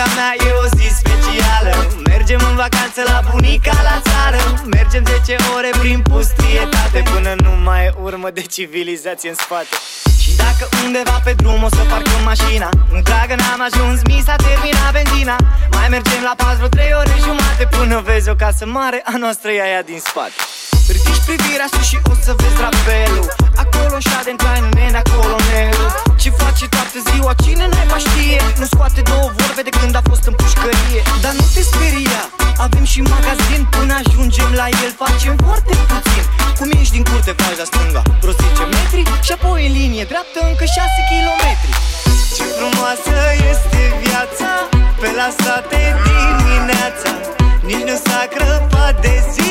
[0.00, 1.72] Draga mea e o zi specială.
[2.12, 4.40] Mergem în vacanță la bunica la țară.
[4.76, 9.74] Mergem 10 ore prin pustrietate Până nu mai e urmă de civilizație în spate.
[10.22, 12.68] Și dacă undeva pe drum o să parcăm mașina
[13.08, 15.36] Dragă n-am ajuns, mi s-a terminat benzina.
[15.76, 19.50] Mai mergem la pas vreo 3 ore jumate Până vezi o casă mare, a noastră
[19.50, 20.38] e aia din spate.
[20.92, 23.26] Ridici privirea sus și o să vezi drapelul
[23.62, 24.40] Acolo în șade în
[26.50, 28.40] face toată ziua, cine n-ai știe?
[28.60, 31.00] Nu scoate două vorbe de când a fost în pușcărie.
[31.24, 32.22] Dar nu te speria,
[32.66, 34.90] avem și magazin Până ajungem la el.
[35.04, 36.24] Facem foarte puțin
[36.58, 38.02] Cum ești din curte, faci la stânga.
[38.22, 41.44] Vreo 10 metri și apoi în linie dreaptă încă 6 km
[42.36, 43.16] Ce frumoasă
[43.52, 44.50] este viața
[45.00, 47.10] Pe la sate dimineața.
[47.68, 49.49] Nici nu s-a crăpat de zi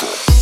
[0.00, 0.41] Radical.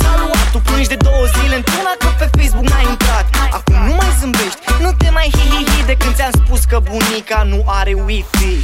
[0.00, 3.26] S-a luat Tu plângi de două zile într-una că pe Facebook n-ai intrat.
[3.58, 7.60] Acum nu mai zâmbești, nu te mai hi-hi-hi De când ți-am spus că bunica nu
[7.80, 8.54] are wifi.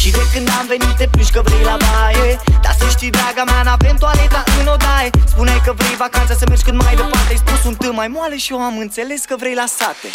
[0.00, 2.30] Și de când am venit te plângi că vrei la baie.
[2.64, 5.10] Dar să știi, draga mea, n-avem toaleta în odaie.
[5.32, 7.30] Spuneai că vrei vacanța să mergi cât mai departe.
[7.34, 10.08] Ai spus un t mai moale și eu am înțeles că vrei la sate.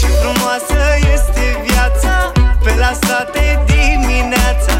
[0.00, 0.78] Ce frumoasă
[1.16, 2.32] este viața
[2.64, 4.74] Pe la sate dimineața.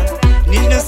[0.53, 0.80] Nici nu